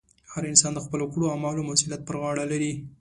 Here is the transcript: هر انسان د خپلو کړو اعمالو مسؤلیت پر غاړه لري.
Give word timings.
هر 0.33 0.43
انسان 0.51 0.71
د 0.75 0.79
خپلو 0.85 1.05
کړو 1.13 1.31
اعمالو 1.33 1.67
مسؤلیت 1.69 2.01
پر 2.05 2.15
غاړه 2.21 2.45
لري. 2.51 2.73